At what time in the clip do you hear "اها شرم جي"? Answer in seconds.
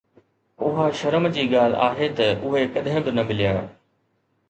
0.67-1.45